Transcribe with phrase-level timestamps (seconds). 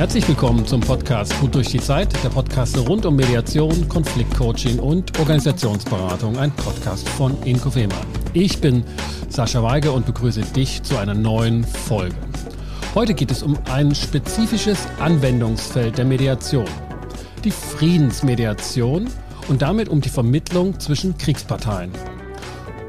[0.00, 5.18] Herzlich willkommen zum Podcast Gut durch die Zeit, der Podcast rund um Mediation, Konfliktcoaching und
[5.18, 7.96] Organisationsberatung, ein Podcast von Inkofema.
[8.32, 8.82] Ich bin
[9.28, 12.16] Sascha Weige und begrüße dich zu einer neuen Folge.
[12.94, 16.64] Heute geht es um ein spezifisches Anwendungsfeld der Mediation,
[17.44, 19.06] die Friedensmediation
[19.48, 21.90] und damit um die Vermittlung zwischen Kriegsparteien.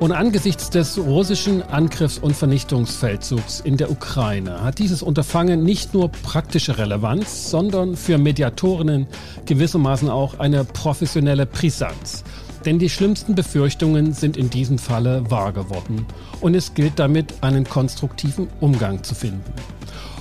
[0.02, 6.09] Und angesichts des russischen Angriffs- und Vernichtungsfeldzugs in der Ukraine hat dieses Unterfangen nicht nur
[6.09, 9.06] praktische Relevanz, sondern für Mediatorinnen
[9.45, 12.23] gewissermaßen auch eine professionelle Brisanz.
[12.65, 16.07] Denn die schlimmsten Befürchtungen sind in diesem Falle wahr geworden.
[16.39, 19.54] Und es gilt damit, einen konstruktiven Umgang zu finden.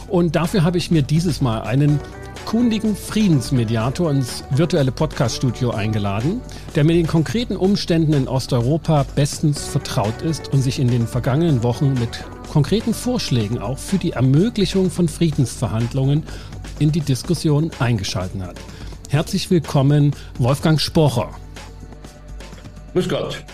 [0.09, 2.01] Und dafür habe ich mir dieses Mal einen
[2.51, 6.41] kundigen Friedensmediator ins virtuelle Podcaststudio eingeladen,
[6.75, 11.63] der mit den konkreten Umständen in Osteuropa bestens vertraut ist und sich in den vergangenen
[11.63, 16.25] Wochen mit konkreten Vorschlägen auch für die Ermöglichung von Friedensverhandlungen
[16.81, 18.57] in die Diskussion eingeschalten hat.
[19.09, 21.31] Herzlich willkommen, Wolfgang Spocher.
[22.95, 23.45] Grüß Gott.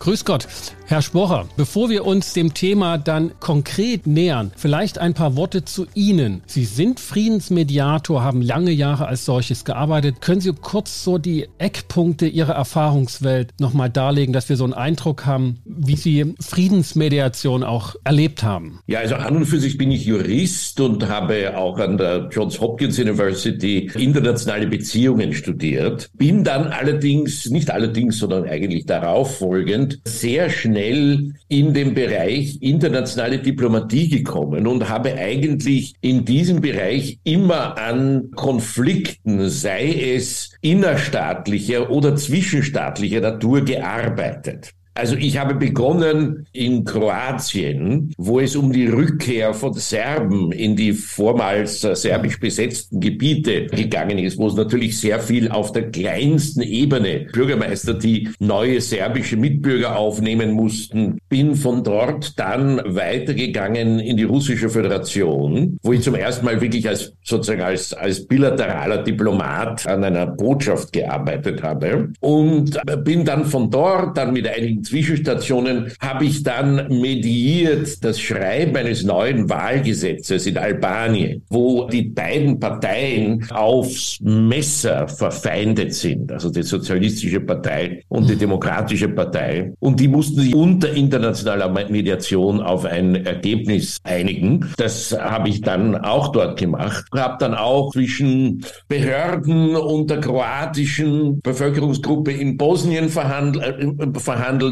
[0.00, 0.48] Grüß Gott.
[0.86, 5.86] Herr Spocher, bevor wir uns dem Thema dann konkret nähern, vielleicht ein paar Worte zu
[5.94, 6.42] Ihnen.
[6.46, 10.20] Sie sind Friedensmediator, haben lange Jahre als solches gearbeitet.
[10.20, 15.24] Können Sie kurz so die Eckpunkte Ihrer Erfahrungswelt nochmal darlegen, dass wir so einen Eindruck
[15.24, 18.80] haben, wie Sie Friedensmediation auch erlebt haben?
[18.86, 22.60] Ja, also an und für sich bin ich Jurist und habe auch an der Johns
[22.60, 26.10] Hopkins University internationale Beziehungen studiert.
[26.14, 32.60] Bin dann allerdings, nicht allerdings, sondern eigentlich darauf folgend, sehr schnell schnell in den Bereich
[32.62, 41.90] internationale Diplomatie gekommen und habe eigentlich in diesem Bereich immer an Konflikten, sei es innerstaatlicher
[41.90, 44.72] oder zwischenstaatlicher Natur, gearbeitet.
[44.94, 50.92] Also ich habe begonnen in Kroatien, wo es um die Rückkehr von Serben in die
[50.92, 56.60] vormals äh, serbisch besetzten Gebiete gegangen ist, wo es natürlich sehr viel auf der kleinsten
[56.60, 64.24] Ebene Bürgermeister, die neue serbische Mitbürger aufnehmen mussten, bin von dort dann weitergegangen in die
[64.24, 70.04] russische Föderation, wo ich zum ersten Mal wirklich als sozusagen als, als bilateraler Diplomat an
[70.04, 72.10] einer Botschaft gearbeitet habe.
[72.20, 78.76] Und bin dann von dort dann mit einigen Zwischenstationen habe ich dann mediiert das Schreiben
[78.76, 86.62] eines neuen Wahlgesetzes in Albanien, wo die beiden Parteien aufs Messer verfeindet sind, also die
[86.62, 89.72] Sozialistische Partei und die Demokratische Partei.
[89.80, 94.70] Und die mussten sich unter internationaler Mediation auf ein Ergebnis einigen.
[94.76, 97.04] Das habe ich dann auch dort gemacht.
[97.14, 104.06] Habe dann auch zwischen Behörden und der kroatischen Bevölkerungsgruppe in Bosnien verhandelt, äh,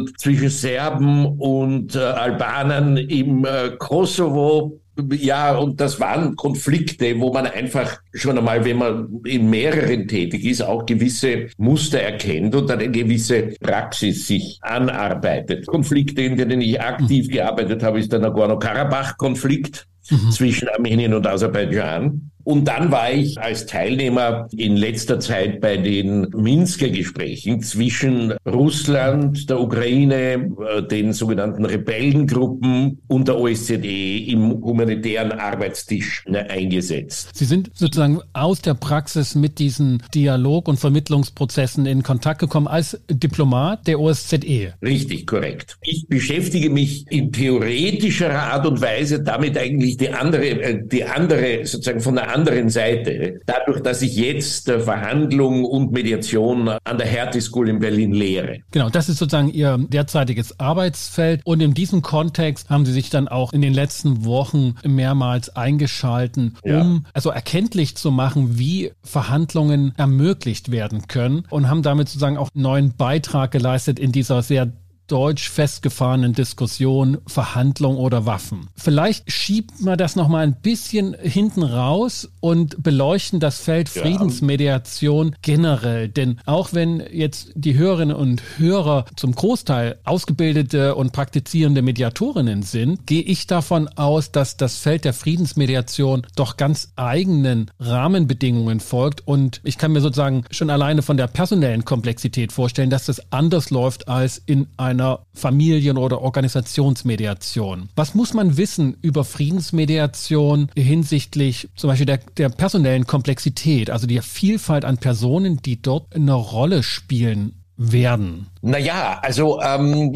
[0.01, 4.81] verhandelt zwischen Serben und äh, Albanern im äh, Kosovo.
[5.13, 10.45] Ja, und das waren Konflikte, wo man einfach schon einmal, wenn man in mehreren tätig
[10.45, 15.67] ist, auch gewisse Muster erkennt und dann eine gewisse Praxis sich anarbeitet.
[15.67, 17.33] Konflikte, in denen ich aktiv mhm.
[17.33, 20.31] gearbeitet habe, ist der Nagorno-Karabach-Konflikt mhm.
[20.33, 22.30] zwischen Armenien und Aserbaidschan.
[22.45, 29.49] Und dann war ich als Teilnehmer in letzter Zeit bei den Minsker Gesprächen zwischen Russland,
[29.51, 37.31] der Ukraine, äh, den sogenannten Rebellengruppen und der OSZE im humanitären Arbeitstisch ne, eingesetzt.
[37.35, 42.99] Sie sind sozusagen aus der Praxis mit diesen Dialog- und Vermittlungsprozessen in Kontakt gekommen als
[43.11, 44.75] Diplomat der OSZE.
[44.83, 45.79] Richtig, korrekt.
[45.83, 51.67] Ich beschäftige mich in theoretischer Art und Weise damit eigentlich die andere, äh, die andere
[51.67, 57.41] sozusagen von der anderen Seite, dadurch, dass ich jetzt Verhandlung und Mediation an der Hertie
[57.41, 58.59] School in Berlin lehre.
[58.71, 61.41] Genau, das ist sozusagen Ihr derzeitiges Arbeitsfeld.
[61.45, 66.57] Und in diesem Kontext haben Sie sich dann auch in den letzten Wochen mehrmals eingeschalten,
[66.63, 67.01] um ja.
[67.13, 72.63] also erkenntlich zu machen, wie Verhandlungen ermöglicht werden können und haben damit sozusagen auch einen
[72.63, 74.73] neuen Beitrag geleistet in dieser sehr
[75.11, 78.69] deutsch festgefahrenen Diskussion Verhandlung oder Waffen.
[78.77, 85.35] Vielleicht schiebt man das noch mal ein bisschen hinten raus und beleuchten das Feld Friedensmediation
[85.43, 86.09] generell.
[86.09, 93.07] Denn auch wenn jetzt die Hörerinnen und Hörer zum Großteil ausgebildete und praktizierende Mediatorinnen sind,
[93.07, 99.27] gehe ich davon aus, dass das Feld der Friedensmediation doch ganz eigenen Rahmenbedingungen folgt.
[99.27, 103.71] Und ich kann mir sozusagen schon alleine von der personellen Komplexität vorstellen, dass das anders
[103.71, 107.89] läuft als in einer einer Familien- oder Organisationsmediation.
[107.97, 114.23] Was muss man wissen über Friedensmediation hinsichtlich zum Beispiel der, der personellen Komplexität, also der
[114.23, 117.60] Vielfalt an Personen, die dort eine Rolle spielen?
[117.81, 118.47] Werden?
[118.61, 120.15] Naja, also ähm,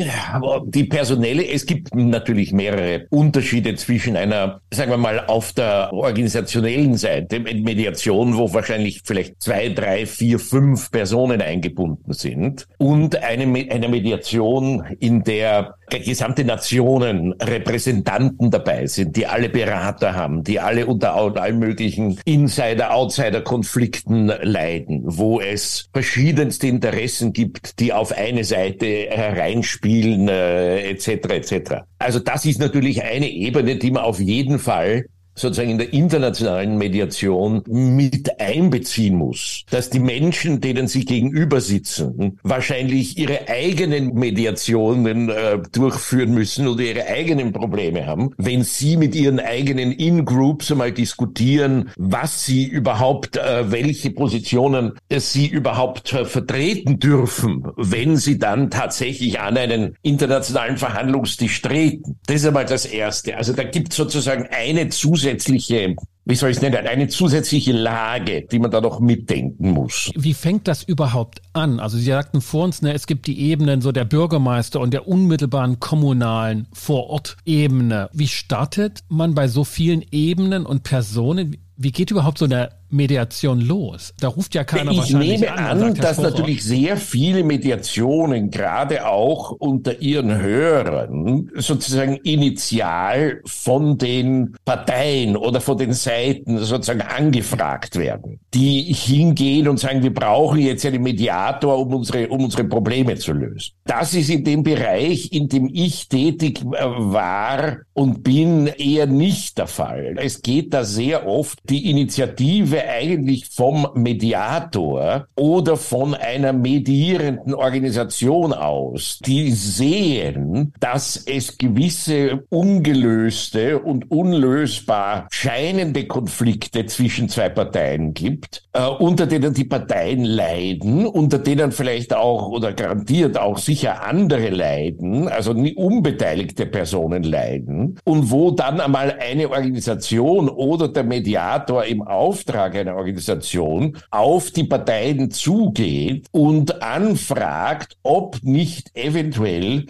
[0.66, 6.98] die personelle, es gibt natürlich mehrere Unterschiede zwischen einer, sagen wir mal, auf der organisationellen
[6.98, 13.88] Seite, Mediation, wo wahrscheinlich vielleicht zwei, drei, vier, fünf Personen eingebunden sind, und eine, eine
[13.88, 21.14] Mediation, in der gesamte Nationen Repräsentanten dabei sind, die alle Berater haben, die alle unter
[21.14, 30.90] allen möglichen Insider-Outsider-Konflikten leiden, wo es verschiedenste Interessen gibt, die auf eine Seite hereinspielen, äh,
[30.90, 31.08] etc.
[31.08, 31.74] etc.
[31.98, 36.78] Also das ist natürlich eine Ebene, die man auf jeden Fall sozusagen in der internationalen
[36.78, 45.28] Mediation mit einbeziehen muss, dass die Menschen, denen sie gegenüber sitzen, wahrscheinlich ihre eigenen Mediationen
[45.28, 50.92] äh, durchführen müssen oder ihre eigenen Probleme haben, wenn sie mit ihren eigenen In-Groups einmal
[50.92, 58.70] diskutieren, was sie überhaupt, äh, welche Positionen sie überhaupt äh, vertreten dürfen, wenn sie dann
[58.70, 62.16] tatsächlich an einen internationalen Verhandlungstisch treten.
[62.26, 63.36] Das ist einmal das Erste.
[63.36, 67.72] Also da gibt es sozusagen eine zusätzliche zusätzliche, wie soll ich es nennen, eine zusätzliche
[67.72, 70.10] Lage, die man da noch mitdenken muss.
[70.14, 71.80] Wie fängt das überhaupt an?
[71.80, 75.08] Also Sie sagten vor uns, ne, es gibt die Ebenen so der Bürgermeister und der
[75.08, 78.10] unmittelbaren kommunalen Vorortebene.
[78.12, 81.56] Wie startet man bei so vielen Ebenen und Personen?
[81.76, 84.14] Wie geht überhaupt so eine Mediation los?
[84.20, 85.82] Da ruft ja keiner ich wahrscheinlich nehme an.
[85.82, 94.54] an dass natürlich sehr viele Mediationen, gerade auch unter ihren Hörern, sozusagen initial von den
[94.64, 100.86] Parteien oder von den Seiten sozusagen angefragt werden, die hingehen und sagen, wir brauchen jetzt
[100.86, 103.72] einen Mediator, um unsere, um unsere Probleme zu lösen.
[103.84, 109.58] Das ist in dem Bereich, in dem ich tätig äh, war und bin, eher nicht
[109.58, 110.16] der Fall.
[110.18, 118.52] Es geht da sehr oft die Initiative eigentlich vom Mediator oder von einer medierenden Organisation
[118.52, 128.64] aus, die sehen, dass es gewisse ungelöste und unlösbar scheinende Konflikte zwischen zwei Parteien gibt,
[128.72, 134.50] äh, unter denen die Parteien leiden, unter denen vielleicht auch oder garantiert auch sicher andere
[134.50, 142.02] leiden, also unbeteiligte Personen leiden, und wo dann einmal eine Organisation oder der Mediator im
[142.02, 149.86] Auftrag Auftrag einer Organisation auf die Parteien zugeht und anfragt, ob nicht eventuell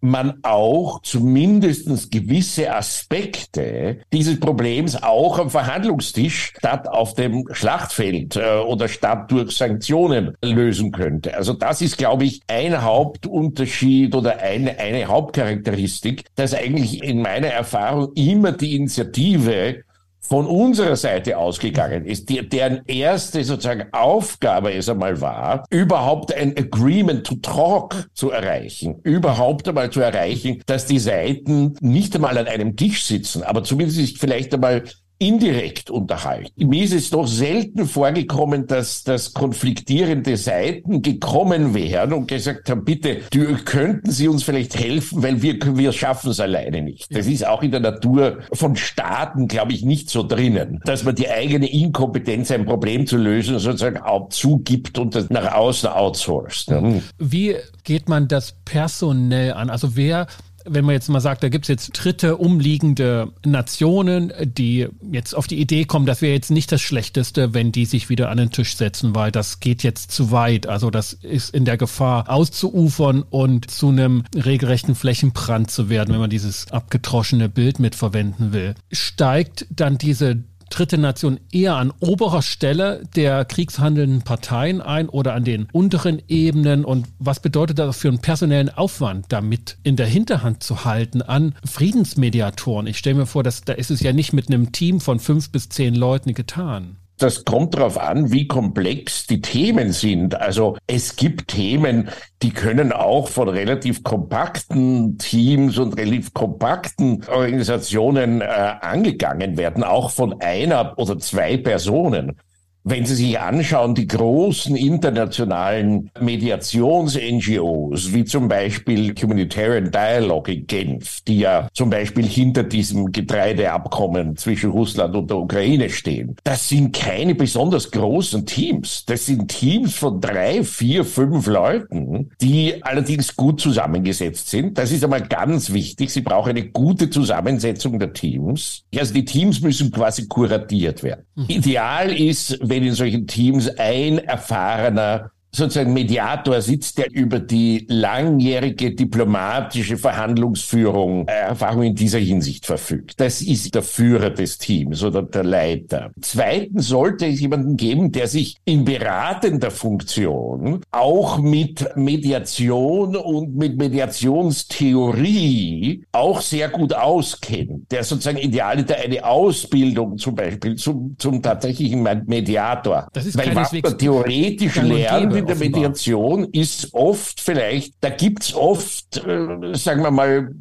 [0.00, 8.58] man auch zumindest gewisse Aspekte dieses Problems auch am Verhandlungstisch statt auf dem Schlachtfeld äh,
[8.58, 11.34] oder statt durch Sanktionen lösen könnte.
[11.34, 17.48] Also das ist, glaube ich, ein Hauptunterschied oder eine, eine Hauptcharakteristik, dass eigentlich in meiner
[17.48, 19.84] Erfahrung immer die Initiative
[20.26, 26.56] von unserer Seite ausgegangen ist, die, deren erste sozusagen Aufgabe es einmal war, überhaupt ein
[26.56, 32.46] Agreement to Talk zu erreichen, überhaupt einmal zu erreichen, dass die Seiten nicht einmal an
[32.46, 34.84] einem Tisch sitzen, aber zumindest vielleicht einmal
[35.18, 36.68] indirekt unterhalten.
[36.68, 42.84] Mir ist es doch selten vorgekommen, dass, dass konfliktierende Seiten gekommen wären und gesagt haben,
[42.84, 47.14] bitte, die, könnten Sie uns vielleicht helfen, weil wir, wir schaffen es alleine nicht.
[47.14, 51.14] Das ist auch in der Natur von Staaten, glaube ich, nicht so drinnen, dass man
[51.14, 56.72] die eigene Inkompetenz, ein Problem zu lösen, sozusagen auch zugibt und das nach außen outsourced.
[57.18, 59.70] Wie geht man das personell an?
[59.70, 60.26] Also wer
[60.64, 65.60] wenn man jetzt mal sagt, da gibt's jetzt dritte umliegende Nationen, die jetzt auf die
[65.60, 68.76] Idee kommen, das wäre jetzt nicht das Schlechteste, wenn die sich wieder an den Tisch
[68.76, 70.66] setzen, weil das geht jetzt zu weit.
[70.66, 76.20] Also das ist in der Gefahr auszuufern und zu einem regelrechten Flächenbrand zu werden, wenn
[76.20, 78.74] man dieses abgetroschene Bild mitverwenden will.
[78.90, 85.44] Steigt dann diese dritte Nation eher an oberer Stelle der kriegshandelnden Parteien ein oder an
[85.44, 86.84] den unteren Ebenen?
[86.84, 91.54] Und was bedeutet das für einen personellen Aufwand, damit in der Hinterhand zu halten an
[91.64, 92.86] Friedensmediatoren?
[92.86, 95.50] Ich stelle mir vor, dass da ist es ja nicht mit einem Team von fünf
[95.50, 96.96] bis zehn Leuten getan.
[97.24, 100.38] Das kommt darauf an, wie komplex die Themen sind.
[100.38, 102.10] Also es gibt Themen,
[102.42, 110.10] die können auch von relativ kompakten Teams und relativ kompakten Organisationen äh, angegangen werden, auch
[110.10, 112.36] von einer oder zwei Personen.
[112.86, 121.22] Wenn Sie sich anschauen, die großen internationalen Mediations-NGOs, wie zum Beispiel Humanitarian Dialogue in Genf,
[121.22, 126.94] die ja zum Beispiel hinter diesem Getreideabkommen zwischen Russland und der Ukraine stehen, das sind
[126.94, 129.04] keine besonders großen Teams.
[129.06, 134.76] Das sind Teams von drei, vier, fünf Leuten, die allerdings gut zusammengesetzt sind.
[134.76, 136.10] Das ist einmal ganz wichtig.
[136.10, 138.82] Sie brauchen eine gute Zusammensetzung der Teams.
[138.94, 141.24] Also die Teams müssen quasi kuratiert werden.
[141.34, 141.44] Mhm.
[141.48, 148.92] Ideal ist, wenn in solchen Teams ein erfahrener sozusagen Mediator sitzt, der über die langjährige
[148.94, 153.20] diplomatische Verhandlungsführung äh, Erfahrung in dieser Hinsicht verfügt.
[153.20, 156.10] Das ist der Führer des Teams oder der Leiter.
[156.20, 163.78] Zweitens sollte es jemanden geben, der sich in beratender Funktion auch mit Mediation und mit
[163.78, 172.02] Mediationstheorie auch sehr gut auskennt, der sozusagen idealiter eine Ausbildung zum Beispiel zum, zum tatsächlichen
[172.26, 173.08] Mediator.
[173.12, 178.54] Das ist Weil was man theoretisch lernt in der Mediation ist oft vielleicht, da gibt's
[178.54, 180.54] oft, äh, sagen wir mal,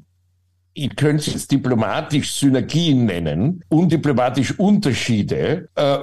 [0.74, 5.98] ich könnte es diplomatisch Synergien nennen, undiplomatisch Unterschiede, äh,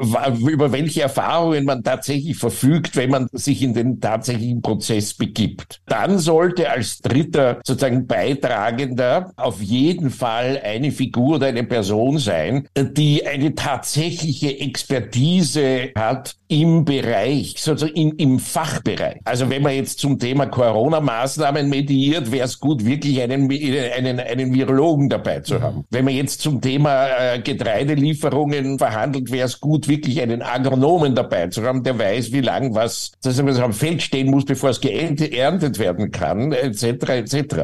[0.46, 5.80] über welche Erfahrungen man tatsächlich verfügt, wenn man sich in den tatsächlichen Prozess begibt.
[5.86, 12.68] Dann sollte als dritter sozusagen Beitragender auf jeden Fall eine Figur oder eine Person sein,
[12.76, 19.20] die eine tatsächliche Expertise hat im Bereich, sozusagen im, im Fachbereich.
[19.24, 24.50] Also wenn man jetzt zum Thema Corona-Maßnahmen mediiert, wäre es gut, wirklich einen, einen, einen
[24.60, 25.84] Virologen dabei zu haben.
[25.90, 31.48] Wenn man jetzt zum Thema äh, Getreidelieferungen verhandelt, wäre es gut, wirklich einen Agronomen dabei
[31.48, 34.80] zu haben, der weiß, wie lang was, dass was am Feld stehen muss, bevor es
[34.80, 36.84] geerntet werden kann, etc.
[37.08, 37.54] etc.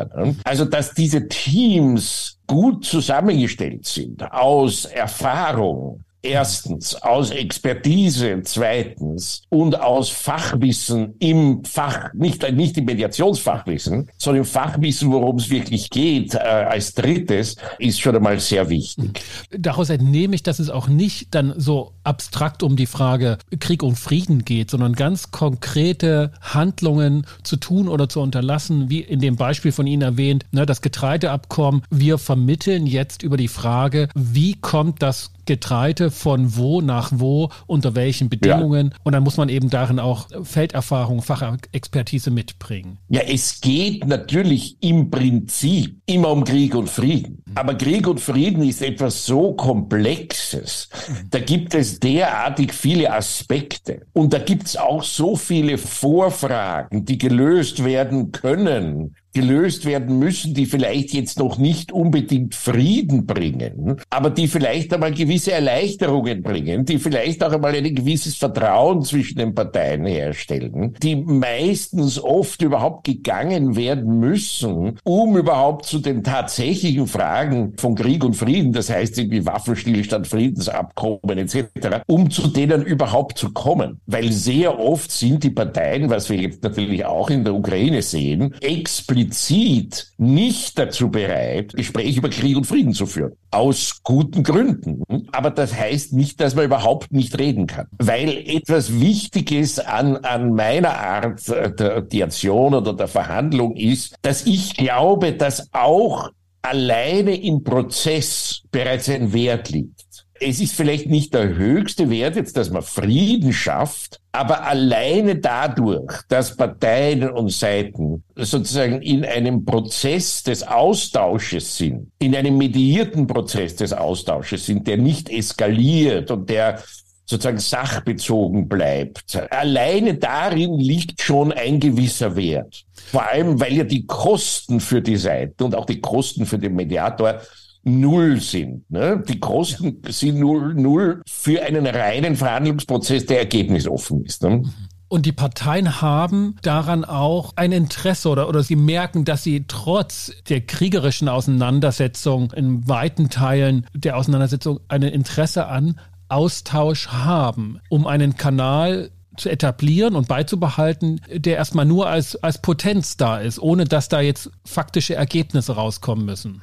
[0.44, 10.08] Also dass diese Teams gut zusammengestellt sind aus Erfahrung, Erstens aus Expertise, zweitens und aus
[10.08, 16.38] Fachwissen im Fach, nicht, nicht im Mediationsfachwissen, sondern im Fachwissen, worum es wirklich geht, äh,
[16.38, 19.22] als drittes, ist schon einmal sehr wichtig.
[19.50, 23.96] Daraus entnehme ich, dass es auch nicht dann so abstrakt um die Frage Krieg und
[23.96, 29.70] Frieden geht, sondern ganz konkrete Handlungen zu tun oder zu unterlassen, wie in dem Beispiel
[29.70, 31.82] von Ihnen erwähnt, ne, das Getreideabkommen.
[31.90, 37.94] Wir vermitteln jetzt über die Frage, wie kommt das Getreide von wo nach wo, unter
[37.94, 38.90] welchen Bedingungen.
[38.90, 38.96] Ja.
[39.04, 42.98] Und dann muss man eben darin auch Felderfahrung, Fachexpertise mitbringen.
[43.08, 47.42] Ja, es geht natürlich im Prinzip immer um Krieg und Frieden.
[47.54, 50.88] Aber Krieg und Frieden ist etwas so Komplexes.
[51.30, 54.06] Da gibt es derartig viele Aspekte.
[54.12, 60.54] Und da gibt es auch so viele Vorfragen, die gelöst werden können, gelöst werden müssen,
[60.54, 66.86] die vielleicht jetzt noch nicht unbedingt Frieden bringen, aber die vielleicht einmal gewisse Erleichterungen bringen,
[66.86, 73.04] die vielleicht auch einmal ein gewisses Vertrauen zwischen den Parteien herstellen, die meistens oft überhaupt
[73.04, 79.18] gegangen werden müssen, um überhaupt zu den tatsächlichen Fragen von Krieg und Frieden, das heißt
[79.18, 81.66] irgendwie Waffenstillstand, Friedensabkommen etc.,
[82.06, 84.00] um zu denen überhaupt zu kommen.
[84.06, 88.54] Weil sehr oft sind die Parteien, was wir jetzt natürlich auch in der Ukraine sehen,
[88.62, 93.32] explizit explizit nicht dazu bereit, Gespräche über Krieg und Frieden zu führen.
[93.50, 95.02] Aus guten Gründen.
[95.32, 97.86] Aber das heißt nicht, dass man überhaupt nicht reden kann.
[97.98, 104.76] Weil etwas Wichtiges an, an meiner Art der Diation oder der Verhandlung ist, dass ich
[104.76, 106.30] glaube, dass auch
[106.62, 110.05] alleine im Prozess bereits ein Wert liegt.
[110.40, 116.22] Es ist vielleicht nicht der höchste Wert jetzt, dass man Frieden schafft, aber alleine dadurch,
[116.28, 123.76] dass Parteien und Seiten sozusagen in einem Prozess des Austausches sind, in einem mediierten Prozess
[123.76, 126.82] des Austausches sind, der nicht eskaliert und der
[127.26, 129.36] sozusagen sachbezogen bleibt.
[129.50, 132.84] Alleine darin liegt schon ein gewisser Wert.
[132.94, 136.74] Vor allem, weil ja die Kosten für die Seiten und auch die Kosten für den
[136.74, 137.40] Mediator
[137.86, 138.90] null sind.
[138.90, 139.22] Ne?
[139.28, 140.12] Die Kosten ja.
[140.12, 144.42] sind null, null für einen reinen Verhandlungsprozess, der ergebnisoffen ist.
[144.42, 144.62] Ne?
[145.08, 150.32] Und die Parteien haben daran auch ein Interesse oder, oder sie merken, dass sie trotz
[150.48, 158.36] der kriegerischen Auseinandersetzung in weiten Teilen der Auseinandersetzung ein Interesse an Austausch haben, um einen
[158.36, 164.08] Kanal zu etablieren und beizubehalten, der erstmal nur als, als Potenz da ist, ohne dass
[164.08, 166.60] da jetzt faktische Ergebnisse rauskommen müssen.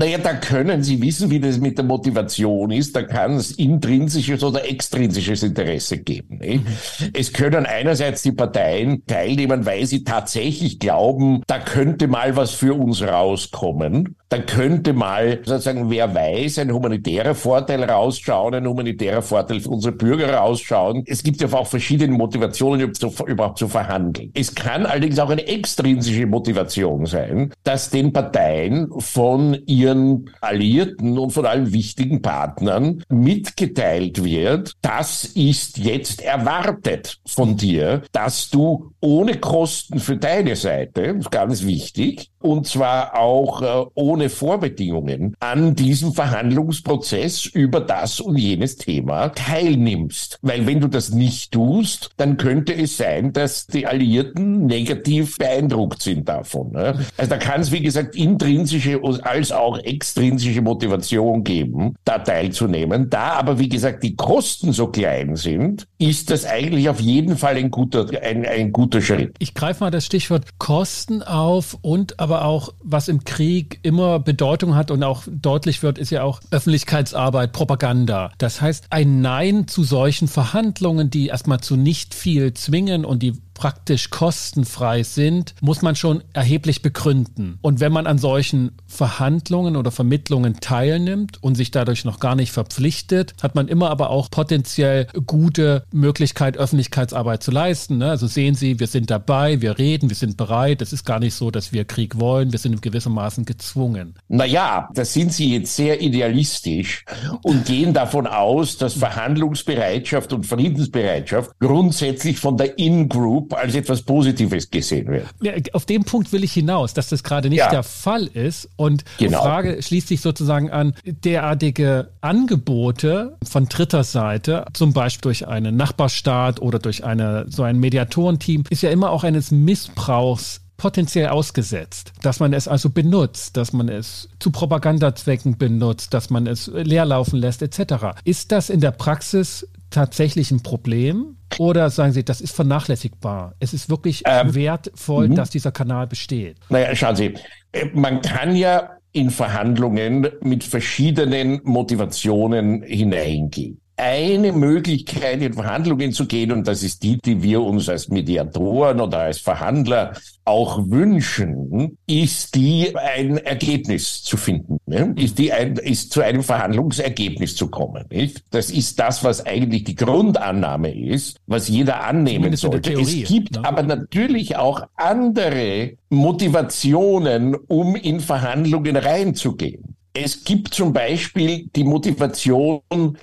[0.00, 2.96] Naja, da können Sie wissen, wie das mit der Motivation ist.
[2.96, 6.40] Da kann es intrinsisches oder extrinsisches Interesse geben.
[6.42, 6.64] Mhm.
[7.12, 12.72] Es können einerseits die Parteien teilnehmen, weil sie tatsächlich glauben, da könnte mal was für
[12.72, 14.16] uns rauskommen.
[14.30, 19.92] Da könnte mal sozusagen, wer weiß, ein humanitärer Vorteil rausschauen, ein humanitärer Vorteil für unsere
[19.92, 21.02] Bürger rausschauen.
[21.08, 22.92] Es gibt ja auch verschiedene Motivationen,
[23.26, 24.30] überhaupt zu verhandeln.
[24.34, 31.32] Es kann allerdings auch eine extrinsische Motivation sein, dass den Parteien von ihren Alliierten und
[31.32, 39.38] von allen wichtigen Partnern mitgeteilt wird, das ist jetzt erwartet von dir, dass du ohne
[39.38, 47.46] Kosten für deine Seite, ganz wichtig, und zwar auch äh, ohne Vorbedingungen an diesem Verhandlungsprozess
[47.46, 50.38] über das und jenes Thema teilnimmst.
[50.42, 56.02] Weil wenn du das nicht tust, dann könnte es sein, dass die Alliierten negativ beeindruckt
[56.02, 56.72] sind davon.
[56.72, 57.04] Ne?
[57.16, 63.10] Also da kann es, wie gesagt, intrinsische als auch extrinsische Motivation geben, da teilzunehmen.
[63.10, 67.56] Da aber, wie gesagt, die Kosten so klein sind, ist das eigentlich auf jeden Fall
[67.56, 69.34] ein guter, ein, ein guter Schritt.
[69.38, 74.74] Ich greife mal das Stichwort Kosten auf und aber auch, was im Krieg immer Bedeutung
[74.74, 78.32] hat und auch deutlich wird, ist ja auch Öffentlichkeitsarbeit, Propaganda.
[78.38, 83.34] Das heißt, ein Nein zu solchen Verhandlungen, die erstmal zu nicht viel zwingen und die
[83.60, 87.58] praktisch kostenfrei sind, muss man schon erheblich begründen.
[87.60, 92.52] Und wenn man an solchen Verhandlungen oder Vermittlungen teilnimmt und sich dadurch noch gar nicht
[92.52, 97.98] verpflichtet, hat man immer aber auch potenziell gute Möglichkeit, Öffentlichkeitsarbeit zu leisten.
[97.98, 98.10] Ne?
[98.10, 100.82] Also sehen Sie, wir sind dabei, wir reden, wir sind bereit.
[100.82, 102.52] Es ist gar nicht so, dass wir Krieg wollen.
[102.52, 104.14] Wir sind gewissermaßen gezwungen.
[104.28, 107.04] Naja, da sind Sie jetzt sehr idealistisch
[107.42, 114.68] und gehen davon aus, dass Verhandlungsbereitschaft und Friedensbereitschaft grundsätzlich von der In-Group als etwas Positives
[114.70, 115.26] gesehen wird.
[115.40, 117.70] Ja, auf den Punkt will ich hinaus, dass das gerade nicht ja.
[117.70, 118.68] der Fall ist.
[118.80, 119.36] Und genau.
[119.36, 125.76] die Frage schließt sich sozusagen an derartige Angebote von dritter Seite, zum Beispiel durch einen
[125.76, 132.14] Nachbarstaat oder durch eine, so ein Mediatorenteam, ist ja immer auch eines Missbrauchs potenziell ausgesetzt,
[132.22, 137.38] dass man es also benutzt, dass man es zu Propagandazwecken benutzt, dass man es leerlaufen
[137.38, 138.18] lässt etc.
[138.24, 141.36] Ist das in der Praxis tatsächlich ein Problem?
[141.58, 143.54] Oder sagen Sie, das ist vernachlässigbar?
[143.58, 145.34] Es ist wirklich ähm, wertvoll, -hmm.
[145.34, 146.58] dass dieser Kanal besteht.
[146.68, 147.34] Naja, schauen Sie,
[147.72, 156.26] äh, man kann ja in Verhandlungen mit verschiedenen Motivationen hineingehen eine Möglichkeit, in Verhandlungen zu
[156.26, 160.14] gehen, und das ist die, die wir uns als Mediatoren oder als Verhandler
[160.44, 164.78] auch wünschen, ist die, ein Ergebnis zu finden.
[164.86, 165.14] Ne?
[165.16, 168.04] Ist die, ein, ist zu einem Verhandlungsergebnis zu kommen.
[168.10, 168.42] Nicht?
[168.50, 172.80] Das ist das, was eigentlich die Grundannahme ist, was jeder annehmen sollte.
[172.80, 173.64] Theorie, es gibt ne?
[173.64, 179.89] aber natürlich auch andere Motivationen, um in Verhandlungen reinzugehen.
[180.22, 182.82] Es gibt zum Beispiel die Motivation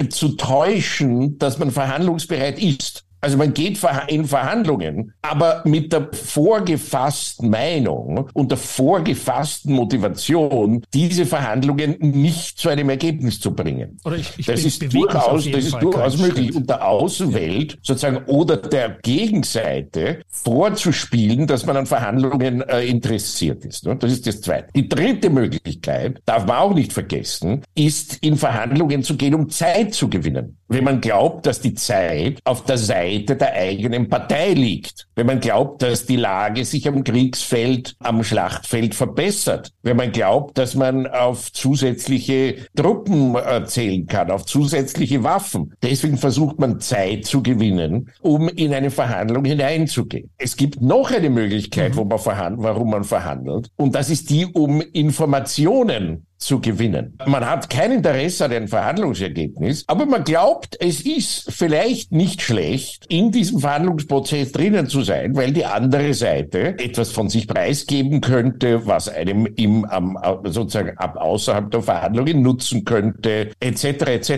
[0.09, 3.06] zu täuschen, dass man verhandlungsbereit ist.
[3.27, 11.25] Also man geht in Verhandlungen, aber mit der vorgefassten Meinung und der vorgefassten Motivation, diese
[11.25, 13.99] Verhandlungen nicht zu einem Ergebnis zu bringen.
[14.15, 16.55] Ich, ich das, ist durchaus, das ist durchaus möglich.
[16.55, 23.85] Und der Außenwelt sozusagen oder der Gegenseite vorzuspielen, dass man an Verhandlungen äh, interessiert ist.
[23.85, 23.97] Ne?
[23.97, 24.69] Das ist das Zweite.
[24.73, 29.93] Die dritte Möglichkeit, darf man auch nicht vergessen, ist in Verhandlungen zu gehen, um Zeit
[29.93, 30.57] zu gewinnen.
[30.69, 35.07] Wenn man glaubt, dass die Zeit auf der Seite der eigenen Partei liegt.
[35.15, 39.71] Wenn man glaubt, dass die Lage sich am Kriegsfeld, am Schlachtfeld verbessert.
[39.81, 45.73] Wenn man glaubt, dass man auf zusätzliche Truppen äh, zählen kann, auf zusätzliche Waffen.
[45.81, 50.29] Deswegen versucht man Zeit zu gewinnen, um in eine Verhandlung hineinzugehen.
[50.37, 51.97] Es gibt noch eine Möglichkeit, mhm.
[51.97, 53.69] wo man verhandelt, warum man verhandelt.
[53.75, 57.17] Und das ist die, um Informationen zu gewinnen.
[57.25, 63.05] Man hat kein Interesse an einem Verhandlungsergebnis, aber man glaubt, es ist vielleicht nicht schlecht,
[63.09, 68.85] in diesem Verhandlungsprozess drinnen zu sein, weil die andere Seite etwas von sich preisgeben könnte,
[68.85, 73.83] was einem im, am, sozusagen ab außerhalb der Verhandlungen nutzen könnte, etc.
[73.83, 74.31] etc.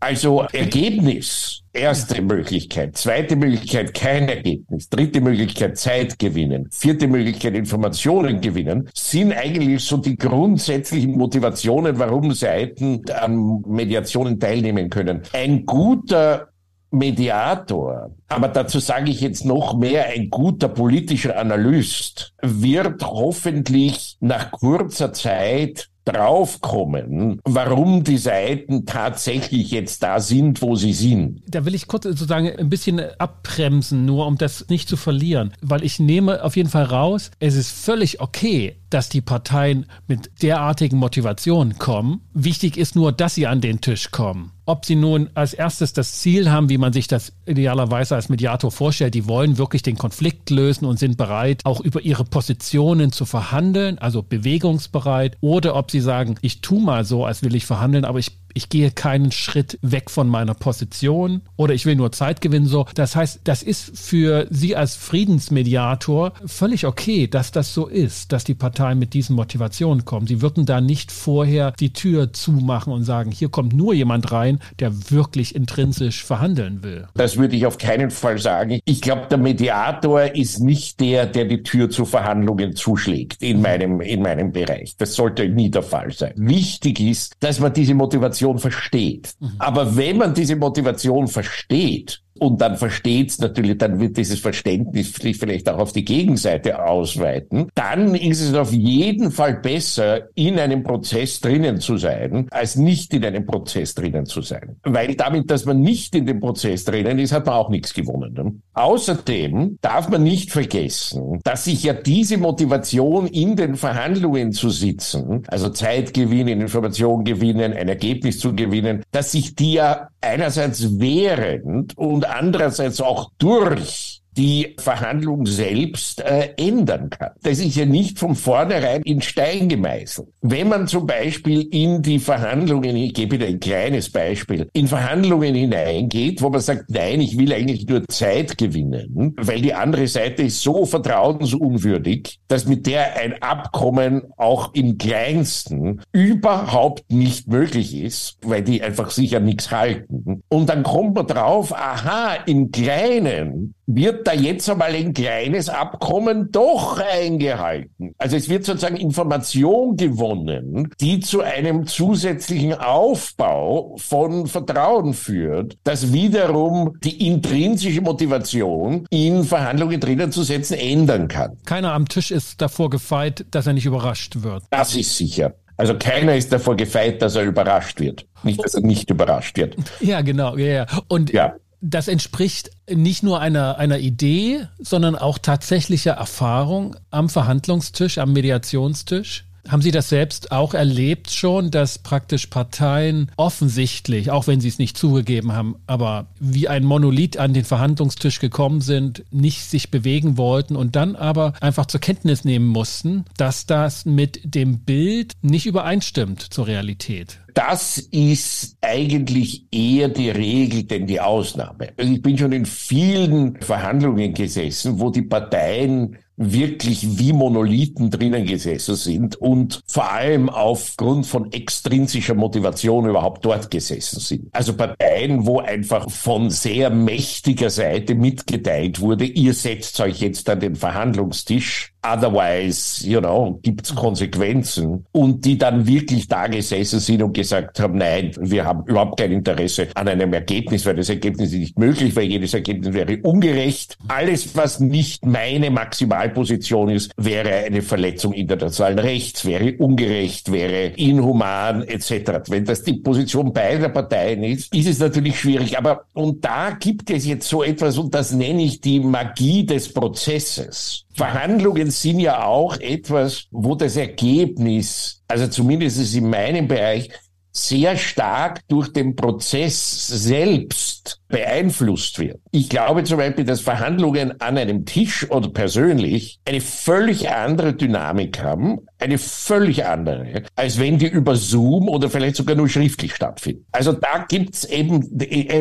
[0.00, 2.98] Also Ergebnis Erste Möglichkeit.
[2.98, 4.90] Zweite Möglichkeit, kein Ergebnis.
[4.90, 6.68] Dritte Möglichkeit, Zeit gewinnen.
[6.70, 14.90] Vierte Möglichkeit, Informationen gewinnen, sind eigentlich so die grundsätzlichen Motivationen, warum Seiten an Mediationen teilnehmen
[14.90, 15.22] können.
[15.32, 16.48] Ein guter
[16.90, 24.50] Mediator, aber dazu sage ich jetzt noch mehr, ein guter politischer Analyst wird hoffentlich nach
[24.50, 31.42] kurzer Zeit draufkommen, warum die Seiten tatsächlich jetzt da sind, wo sie sind.
[31.46, 35.84] Da will ich kurz sozusagen ein bisschen abbremsen, nur um das nicht zu verlieren, weil
[35.84, 40.98] ich nehme auf jeden Fall raus, es ist völlig okay, dass die Parteien mit derartigen
[40.98, 42.20] Motivationen kommen.
[42.34, 44.52] Wichtig ist nur, dass sie an den Tisch kommen.
[44.64, 48.70] Ob sie nun als erstes das Ziel haben, wie man sich das idealerweise als Mediator
[48.70, 53.24] vorstellt, die wollen wirklich den Konflikt lösen und sind bereit, auch über ihre Positionen zu
[53.24, 58.04] verhandeln, also bewegungsbereit, oder ob sie sagen, ich tu mal so, als will ich verhandeln,
[58.04, 62.40] aber ich ich gehe keinen Schritt weg von meiner Position oder ich will nur Zeit
[62.40, 62.66] gewinnen.
[62.66, 68.32] So, das heißt, das ist für Sie als Friedensmediator völlig okay, dass das so ist,
[68.32, 70.26] dass die Parteien mit diesen Motivationen kommen.
[70.26, 74.60] Sie würden da nicht vorher die Tür zumachen und sagen, hier kommt nur jemand rein,
[74.78, 77.06] der wirklich intrinsisch verhandeln will.
[77.14, 78.80] Das würde ich auf keinen Fall sagen.
[78.84, 84.00] Ich glaube, der Mediator ist nicht der, der die Tür zu Verhandlungen zuschlägt in meinem,
[84.00, 84.94] in meinem Bereich.
[84.98, 86.34] Das sollte nie der Fall sein.
[86.36, 89.34] Wichtig ist, dass man diese Motivation versteht.
[89.40, 89.52] Mhm.
[89.58, 95.38] Aber wenn man diese Motivation versteht, und dann versteht's natürlich, dann wird dieses Verständnis sich
[95.38, 97.68] vielleicht auch auf die Gegenseite ausweiten.
[97.74, 103.12] Dann ist es auf jeden Fall besser, in einem Prozess drinnen zu sein, als nicht
[103.14, 104.76] in einem Prozess drinnen zu sein.
[104.82, 108.34] Weil damit, dass man nicht in dem Prozess drinnen ist, hat man auch nichts gewonnen.
[108.34, 108.54] Ne?
[108.74, 115.42] Außerdem darf man nicht vergessen, dass sich ja diese Motivation in den Verhandlungen zu sitzen,
[115.48, 121.96] also Zeit gewinnen, Information gewinnen, ein Ergebnis zu gewinnen, dass sich die ja einerseits während
[121.98, 127.32] und andererseits auch durch die Verhandlung selbst äh, ändern kann.
[127.42, 130.28] Das ist ja nicht von vornherein in Stein gemeißelt.
[130.40, 135.54] Wenn man zum Beispiel in die Verhandlungen, ich gebe Ihnen ein kleines Beispiel, in Verhandlungen
[135.54, 140.42] hineingeht, wo man sagt, nein, ich will eigentlich nur Zeit gewinnen, weil die andere Seite
[140.42, 148.38] ist so vertrauensunwürdig, dass mit der ein Abkommen auch im kleinsten überhaupt nicht möglich ist,
[148.42, 150.42] weil die einfach sicher nichts halten.
[150.48, 153.74] Und dann kommt man drauf, aha, im Kleinen
[154.22, 158.14] wird da jetzt einmal ein kleines Abkommen doch eingehalten.
[158.18, 166.12] Also es wird sozusagen Information gewonnen, die zu einem zusätzlichen Aufbau von Vertrauen führt, das
[166.12, 171.56] wiederum die intrinsische Motivation in Verhandlungen drinnen zu setzen ändern kann.
[171.64, 174.62] Keiner am Tisch ist davor gefeit, dass er nicht überrascht wird.
[174.70, 175.54] Das ist sicher.
[175.76, 178.24] Also keiner ist davor gefeit, dass er überrascht wird.
[178.44, 179.74] Nicht, dass er nicht überrascht wird.
[180.00, 180.56] Ja, genau.
[180.56, 180.86] Ja, ja.
[181.08, 188.18] Und ja das entspricht nicht nur einer, einer Idee, sondern auch tatsächlicher Erfahrung am Verhandlungstisch,
[188.18, 189.44] am Mediationstisch.
[189.68, 194.78] Haben Sie das selbst auch erlebt schon, dass praktisch Parteien offensichtlich, auch wenn sie es
[194.78, 200.36] nicht zugegeben haben, aber wie ein Monolith an den Verhandlungstisch gekommen sind, nicht sich bewegen
[200.36, 205.66] wollten und dann aber einfach zur Kenntnis nehmen mussten, dass das mit dem Bild nicht
[205.66, 207.38] übereinstimmt zur Realität?
[207.54, 211.92] Das ist eigentlich eher die Regel denn die Ausnahme.
[211.96, 218.46] Also ich bin schon in vielen Verhandlungen gesessen, wo die Parteien wirklich wie Monolithen drinnen
[218.46, 224.48] gesessen sind und vor allem aufgrund von extrinsischer Motivation überhaupt dort gesessen sind.
[224.52, 230.60] Also Parteien, wo einfach von sehr mächtiger Seite mitgeteilt wurde, ihr setzt euch jetzt an
[230.60, 235.06] den Verhandlungstisch Otherwise, you know, gibt's Konsequenzen.
[235.12, 239.32] Und die dann wirklich da gesessen sind und gesagt haben, nein, wir haben überhaupt kein
[239.32, 243.96] Interesse an einem Ergebnis, weil das Ergebnis ist nicht möglich, weil jedes Ergebnis wäre ungerecht.
[244.08, 251.82] Alles, was nicht meine Maximalposition ist, wäre eine Verletzung internationalen Rechts, wäre ungerecht, wäre inhuman
[251.84, 252.48] etc.
[252.48, 255.78] Wenn das die Position beider Parteien ist, ist es natürlich schwierig.
[255.78, 259.92] Aber und da gibt es jetzt so etwas, und das nenne ich die Magie des
[259.92, 261.04] Prozesses.
[261.14, 267.10] Verhandlungen sind ja auch etwas, wo das Ergebnis, also zumindest in meinem Bereich,
[267.54, 272.40] sehr stark durch den Prozess selbst beeinflusst wird.
[272.50, 278.42] Ich glaube zum Beispiel, dass Verhandlungen an einem Tisch oder persönlich eine völlig andere Dynamik
[278.42, 283.66] haben, eine völlig andere, als wenn die über Zoom oder vielleicht sogar nur schriftlich stattfinden.
[283.70, 285.20] Also da gibt's eben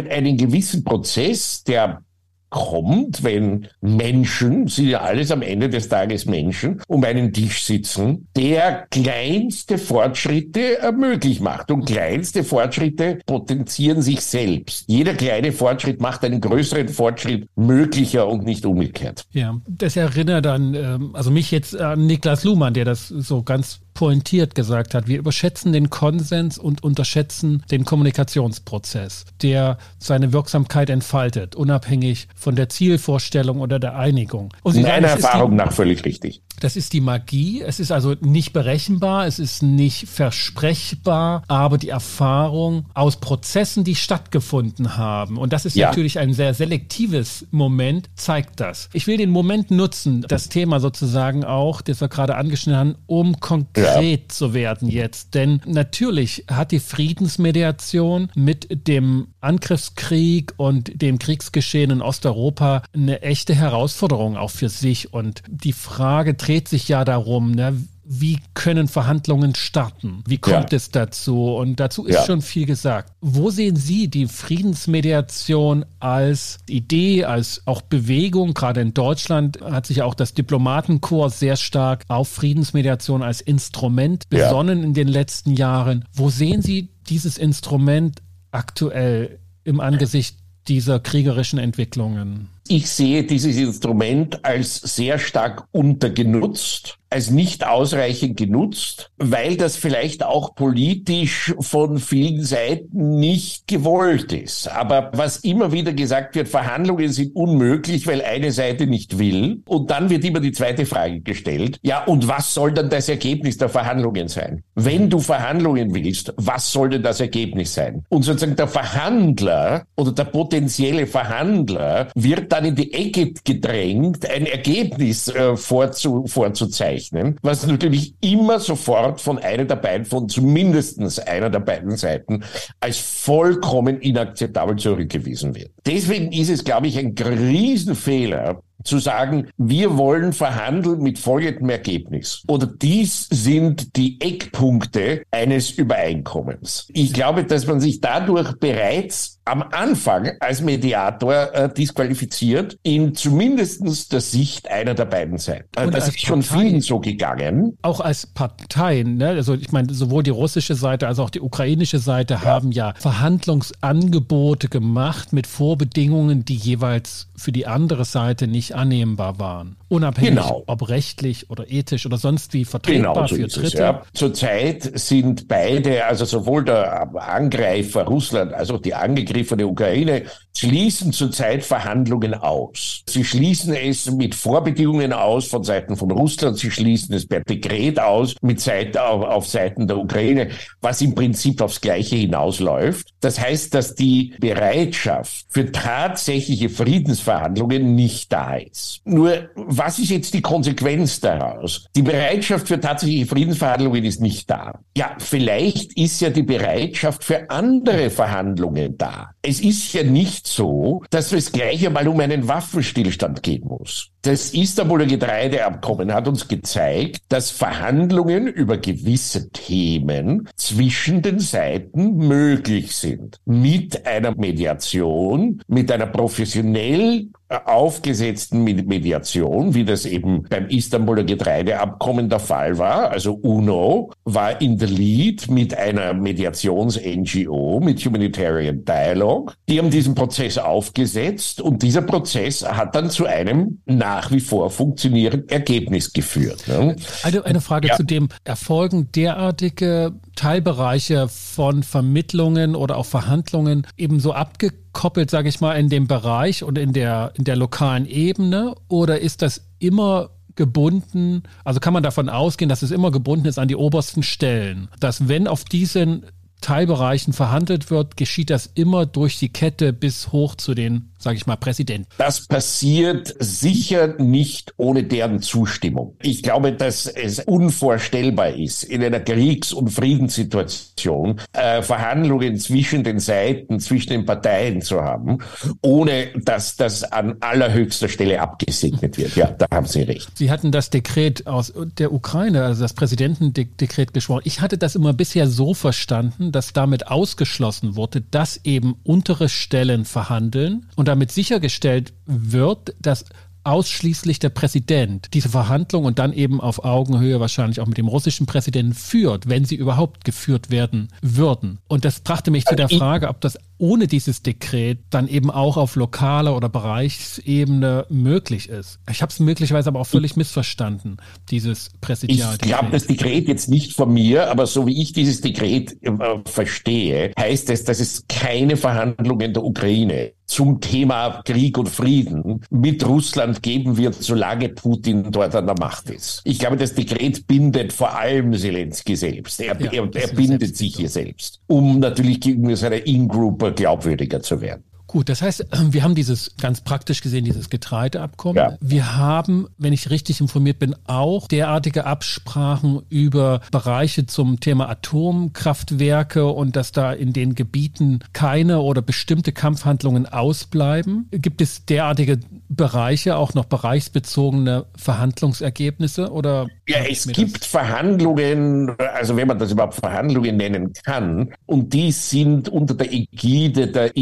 [0.10, 2.04] einen gewissen Prozess, der
[2.52, 8.28] kommt, wenn Menschen, sind ja alles am Ende des Tages Menschen, um einen Tisch sitzen,
[8.38, 11.72] der kleinste Fortschritte möglich macht.
[11.72, 14.84] Und kleinste Fortschritte potenzieren sich selbst.
[14.88, 19.26] Jeder kleine Fortschritt macht einen größeren Fortschritt möglicher und nicht umgekehrt.
[19.32, 23.80] Ja, das erinnert an, ähm, also mich jetzt an Niklas Luhmann, der das so ganz
[23.94, 31.56] pointiert gesagt hat, wir überschätzen den Konsens und unterschätzen den Kommunikationsprozess, der seine Wirksamkeit entfaltet,
[31.56, 34.54] unabhängig von der Zielvorstellung oder der Einigung.
[34.64, 36.42] Und Sie Meiner Erfahrung die, nach völlig richtig.
[36.60, 37.62] Das ist die Magie.
[37.62, 43.96] Es ist also nicht berechenbar, es ist nicht versprechbar, aber die Erfahrung aus Prozessen, die
[43.96, 45.88] stattgefunden haben, und das ist ja.
[45.88, 48.90] natürlich ein sehr selektives Moment, zeigt das.
[48.94, 53.40] Ich will den Moment nutzen, das Thema sozusagen auch, das wir gerade angeschnitten haben, um
[53.40, 54.18] konkret ja.
[54.28, 55.34] zu werden jetzt.
[55.34, 63.56] Denn natürlich hat die Friedensmediation mit dem Angriffskrieg und dem Kriegsgeschehen in Osteuropa eine echte
[63.56, 65.14] Herausforderung auch für sich.
[65.14, 67.76] Und die Frage dreht sich ja darum, ne,
[68.14, 70.22] wie können Verhandlungen starten?
[70.28, 70.76] Wie kommt ja.
[70.76, 71.56] es dazu?
[71.56, 72.26] Und dazu ist ja.
[72.26, 73.14] schon viel gesagt.
[73.22, 78.54] Wo sehen Sie die Friedensmediation als Idee, als auch Bewegung?
[78.54, 84.80] Gerade in Deutschland hat sich auch das Diplomatenkorps sehr stark auf Friedensmediation als Instrument besonnen
[84.80, 84.86] ja.
[84.86, 86.04] in den letzten Jahren.
[86.12, 88.22] Wo sehen Sie dieses Instrument
[88.52, 90.36] aktuell im Angesicht
[90.68, 92.50] dieser kriegerischen Entwicklungen?
[92.68, 100.24] Ich sehe dieses Instrument als sehr stark untergenutzt als nicht ausreichend genutzt, weil das vielleicht
[100.24, 104.70] auch politisch von vielen Seiten nicht gewollt ist.
[104.70, 109.62] Aber was immer wieder gesagt wird, Verhandlungen sind unmöglich, weil eine Seite nicht will.
[109.68, 111.80] Und dann wird immer die zweite Frage gestellt.
[111.82, 114.64] Ja, und was soll dann das Ergebnis der Verhandlungen sein?
[114.76, 118.06] Wenn du Verhandlungen willst, was soll denn das Ergebnis sein?
[118.08, 124.46] Und sozusagen der Verhandler oder der potenzielle Verhandler wird dann in die Ecke gedrängt, ein
[124.46, 131.50] Ergebnis äh, vorzu, vorzuzeichnen was natürlich immer sofort von einer der beiden, von zumindestens einer
[131.50, 132.44] der beiden Seiten
[132.80, 135.72] als vollkommen inakzeptabel zurückgewiesen wird.
[135.86, 142.44] Deswegen ist es, glaube ich, ein Riesenfehler, zu sagen, wir wollen verhandeln mit folgendem Ergebnis.
[142.48, 146.88] Oder dies sind die Eckpunkte eines Übereinkommens.
[146.94, 154.08] Ich glaube, dass man sich dadurch bereits am Anfang als Mediator äh, disqualifiziert, in zumindestens
[154.08, 155.68] der Sicht einer der beiden Seiten.
[155.76, 157.78] Äh, das ist schon vielen so gegangen.
[157.82, 159.30] Auch als Parteien, ne?
[159.30, 162.42] also ich meine, sowohl die russische Seite als auch die ukrainische Seite ja.
[162.44, 169.78] haben ja Verhandlungsangebote gemacht mit Vorbedingungen, die jeweils für die andere Seite nicht annehmbar waren.
[169.88, 170.64] Unabhängig, genau.
[170.68, 173.68] ob rechtlich oder ethisch oder sonst wie vertretbar genau so für Dritte.
[173.68, 174.02] Es, ja.
[174.14, 180.24] Zurzeit sind beide, also sowohl der Angreifer Russland als auch die angegriffene Ukraine,
[180.56, 183.04] schließen zurzeit Verhandlungen aus.
[183.10, 188.00] Sie schließen es mit Vorbedingungen aus von Seiten von Russland, sie schließen es per Dekret
[188.00, 190.50] aus mit Seite, auf, auf Seiten der Ukraine,
[190.82, 193.10] was im Prinzip aufs Gleiche hinausläuft.
[193.20, 199.02] Das heißt, dass die Bereitschaft für tatsächliche Friedensverhandlungen nicht da ist.
[199.06, 201.88] Nur was ist jetzt die Konsequenz daraus?
[201.96, 204.80] Die Bereitschaft für tatsächliche Friedensverhandlungen ist nicht da.
[204.96, 209.32] Ja, vielleicht ist ja die Bereitschaft für andere Verhandlungen da.
[209.42, 214.11] Es ist ja nicht so, dass es gleich einmal um einen Waffenstillstand gehen muss.
[214.24, 222.96] Das Istanbuler Getreideabkommen hat uns gezeigt, dass Verhandlungen über gewisse Themen zwischen den Seiten möglich
[222.96, 223.40] sind.
[223.46, 227.30] Mit einer Mediation, mit einer professionell
[227.66, 233.12] aufgesetzten Mediation, wie das eben beim Istanbuler Getreideabkommen der Fall war.
[233.12, 239.54] Also UNO war in the lead mit einer Mediations-NGO, mit Humanitarian Dialogue.
[239.68, 244.70] Die haben diesen Prozess aufgesetzt und dieser Prozess hat dann zu einem nach wie vor
[244.70, 246.68] funktionierenden Ergebnis geführt.
[246.68, 246.96] Ne?
[247.24, 247.96] Also eine Frage ja.
[247.96, 255.62] zu dem, erfolgen derartige Teilbereiche von Vermittlungen oder auch Verhandlungen eben so abgekoppelt, sage ich
[255.62, 258.76] mal, in dem Bereich und in der, in der lokalen Ebene?
[258.88, 263.58] Oder ist das immer gebunden, also kann man davon ausgehen, dass es immer gebunden ist
[263.58, 266.26] an die obersten Stellen, dass wenn auf diesen
[266.62, 271.46] Teilbereichen verhandelt wird, geschieht das immer durch die Kette bis hoch zu den sage ich
[271.46, 272.08] mal, Präsident.
[272.18, 276.16] Das passiert sicher nicht ohne deren Zustimmung.
[276.22, 283.20] Ich glaube, dass es unvorstellbar ist, in einer Kriegs- und Friedenssituation äh, Verhandlungen zwischen den
[283.20, 285.40] Seiten, zwischen den Parteien zu haben,
[285.82, 289.36] ohne dass das an allerhöchster Stelle abgesegnet wird.
[289.36, 290.30] Ja, da haben Sie recht.
[290.36, 294.42] Sie hatten das Dekret aus der Ukraine, also das Präsidentendekret gesprochen.
[294.46, 300.06] Ich hatte das immer bisher so verstanden, dass damit ausgeschlossen wurde, dass eben untere Stellen
[300.06, 303.26] verhandeln und damit sichergestellt wird, dass
[303.64, 308.46] ausschließlich der Präsident diese Verhandlung und dann eben auf Augenhöhe wahrscheinlich auch mit dem russischen
[308.46, 311.80] Präsidenten führt, wenn sie überhaupt geführt werden würden.
[311.88, 315.76] Und das brachte mich zu der Frage, ob das ohne dieses Dekret dann eben auch
[315.76, 319.00] auf lokaler oder Bereichsebene möglich ist.
[319.10, 321.18] Ich habe es möglicherweise aber auch völlig missverstanden,
[321.50, 322.70] dieses Präsidialdekret.
[322.70, 326.12] Ich habe das Dekret jetzt nicht von mir, aber so wie ich dieses Dekret äh,
[326.46, 333.08] verstehe, heißt es, dass es keine Verhandlungen der Ukraine zum Thema Krieg und Frieden mit
[333.08, 336.42] Russland geben wird, solange Putin dort an der Macht ist.
[336.44, 339.62] Ich glaube, das Dekret bindet vor allem Zelensky selbst.
[339.62, 344.62] Er, ja, er, er bindet sich hier selbst, um natürlich gegenüber seiner In-Group glaubwürdiger zu
[344.62, 344.84] werden.
[345.12, 348.56] Gut, das heißt, wir haben dieses ganz praktisch gesehen, dieses Getreideabkommen.
[348.58, 348.78] Ja.
[348.80, 356.48] Wir haben, wenn ich richtig informiert bin, auch derartige Absprachen über Bereiche zum Thema Atomkraftwerke
[356.48, 361.28] und dass da in den Gebieten keine oder bestimmte Kampfhandlungen ausbleiben.
[361.32, 366.68] Gibt es derartige Bereiche, auch noch bereichsbezogene Verhandlungsergebnisse oder?
[366.88, 372.70] Ja, es gibt Verhandlungen, also wenn man das überhaupt Verhandlungen nennen kann, und die sind
[372.70, 374.16] unter der Ägide der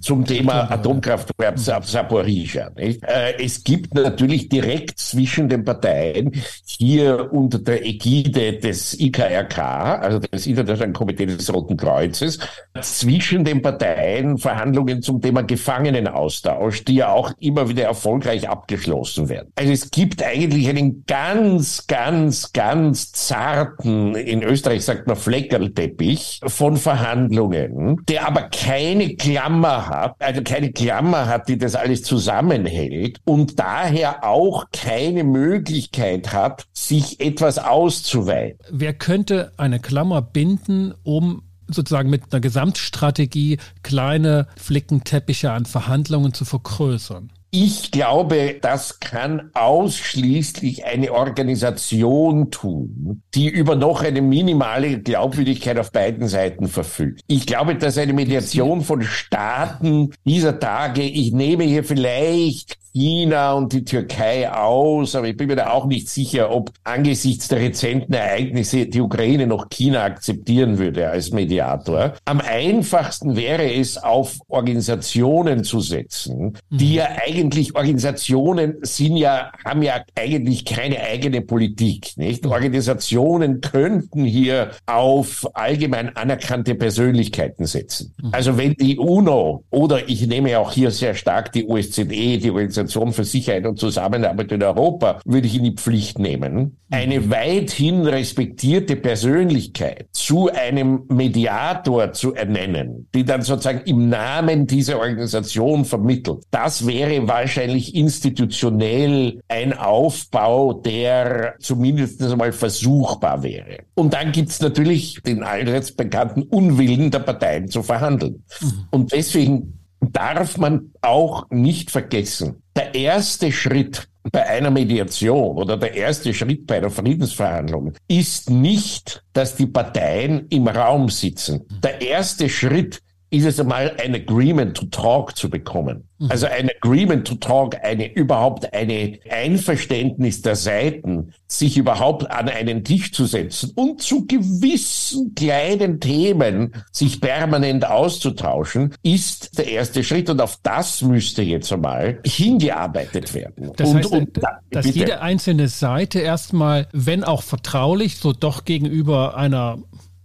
[0.00, 2.70] Zum Thema Atomkraftwerk Saporizhia.
[2.76, 6.32] Äh, es gibt natürlich direkt zwischen den Parteien
[6.64, 12.38] hier unter der Ägide des IKRK, also des Internationalen Komitees des Roten Kreuzes,
[12.80, 19.52] zwischen den Parteien Verhandlungen zum Thema Gefangenenaustausch, die ja auch immer wieder erfolgreich abgeschlossen werden.
[19.56, 26.76] Also es gibt eigentlich einen ganz, ganz, ganz zarten, in Österreich sagt man Fleckerlteppich von
[26.76, 33.58] Verhandlungen, der aber keine Klammer hat, also keine Klammer hat, die das alles zusammenhält und
[33.58, 38.58] daher auch keine Möglichkeit hat, sich etwas auszuweiten.
[38.70, 46.44] Wer könnte eine Klammer binden, um sozusagen mit einer Gesamtstrategie kleine Flickenteppiche an Verhandlungen zu
[46.44, 47.30] vergrößern?
[47.50, 55.90] Ich glaube, das kann ausschließlich eine Organisation tun, die über noch eine minimale Glaubwürdigkeit auf
[55.90, 57.22] beiden Seiten verfügt.
[57.26, 63.72] Ich glaube, dass eine Mediation von Staaten dieser Tage, ich nehme hier vielleicht China und
[63.72, 68.14] die Türkei aus, aber ich bin mir da auch nicht sicher, ob angesichts der rezenten
[68.14, 72.14] Ereignisse die Ukraine noch China akzeptieren würde als Mediator.
[72.24, 76.94] Am einfachsten wäre es, auf Organisationen zu setzen, die mhm.
[76.94, 82.44] ja eigentlich Organisationen sind ja, haben ja eigentlich keine eigene Politik, nicht?
[82.44, 82.50] Mhm.
[82.50, 88.14] Organisationen könnten hier auf allgemein anerkannte Persönlichkeiten setzen.
[88.22, 88.30] Mhm.
[88.32, 92.77] Also wenn die UNO oder ich nehme auch hier sehr stark die OSZE, die Organisation
[92.78, 97.30] Organisation für Sicherheit und Zusammenarbeit in Europa würde ich in die Pflicht nehmen, eine mhm.
[97.30, 105.84] weithin respektierte Persönlichkeit zu einem Mediator zu ernennen, die dann sozusagen im Namen dieser Organisation
[105.84, 106.44] vermittelt.
[106.50, 113.78] Das wäre wahrscheinlich institutionell ein Aufbau, der zumindest einmal versuchbar wäre.
[113.94, 118.44] Und dann gibt's natürlich den allseits bekannten Unwillen der Parteien zu verhandeln.
[118.60, 118.72] Mhm.
[118.90, 125.94] Und deswegen darf man auch nicht vergessen, der erste Schritt bei einer Mediation oder der
[125.94, 131.66] erste Schritt bei einer Friedensverhandlung ist nicht, dass die Parteien im Raum sitzen.
[131.82, 136.08] Der erste Schritt ist es einmal ein Agreement to Talk zu bekommen.
[136.18, 136.30] Mhm.
[136.30, 142.84] Also ein Agreement to Talk, eine überhaupt eine Einverständnis der Seiten, sich überhaupt an einen
[142.84, 150.30] Tisch zu setzen und zu gewissen kleinen Themen sich permanent auszutauschen, ist der erste Schritt
[150.30, 153.72] und auf das müsste jetzt einmal hingearbeitet werden.
[153.76, 154.98] Das heißt, und, dass bitte.
[154.98, 159.78] jede einzelne Seite erstmal, wenn auch vertraulich, so doch gegenüber einer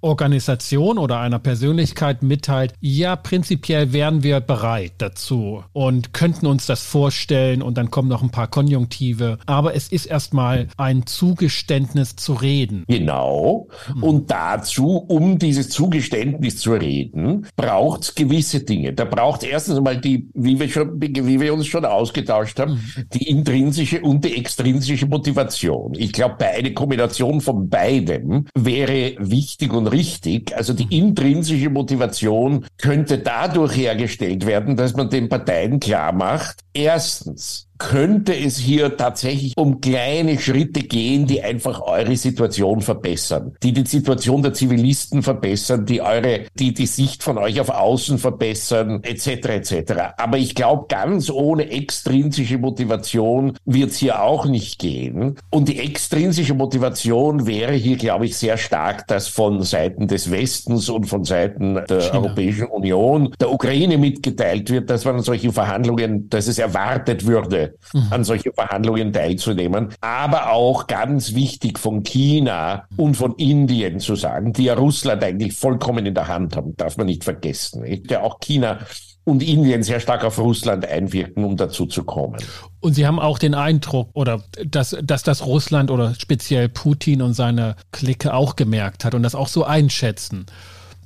[0.03, 6.83] Organisation oder einer Persönlichkeit mitteilt, ja, prinzipiell wären wir bereit dazu und könnten uns das
[6.83, 9.39] vorstellen und dann kommen noch ein paar Konjunktive.
[9.45, 12.83] Aber es ist erstmal ein Zugeständnis zu reden.
[12.87, 13.67] Genau.
[14.01, 18.93] Und dazu, um dieses Zugeständnis zu reden, braucht es gewisse Dinge.
[18.93, 22.79] Da braucht erstens mal die, wie wir schon, wie wir uns schon ausgetauscht haben,
[23.13, 25.93] die intrinsische und die extrinsische Motivation.
[25.95, 30.55] Ich glaube, bei einer Kombination von beidem wäre wichtig und richtig.
[30.55, 37.69] Also die intrinsische Motivation könnte dadurch hergestellt werden, dass man den Parteien klar macht, erstens,
[37.89, 43.85] könnte es hier tatsächlich um kleine Schritte gehen, die einfach eure Situation verbessern, die die
[43.85, 49.27] Situation der Zivilisten verbessern, die eure, die die Sicht von euch auf Außen verbessern, etc.
[49.27, 49.93] etc.
[50.17, 55.35] Aber ich glaube, ganz ohne extrinsische Motivation wird es hier auch nicht gehen.
[55.49, 60.89] Und die extrinsische Motivation wäre hier, glaube ich, sehr stark, dass von Seiten des Westens
[60.89, 62.13] und von Seiten der China.
[62.13, 68.07] Europäischen Union der Ukraine mitgeteilt wird, dass man solche Verhandlungen, dass es erwartet würde, mhm.
[68.09, 69.89] an solche Verhandlungen teilzunehmen.
[70.01, 75.53] Aber auch ganz wichtig von China und von Indien zu sagen, die ja Russland eigentlich
[75.53, 77.83] vollkommen in der Hand haben, darf man nicht vergessen.
[78.09, 78.79] Ja, auch China
[79.25, 82.37] und Indien sehr stark auf Russland einwirken, um dazu zu kommen.
[82.81, 87.33] Und Sie haben auch den Eindruck, oder dass, dass das Russland oder speziell Putin und
[87.33, 90.45] seine Clique auch gemerkt hat und das auch so einschätzen,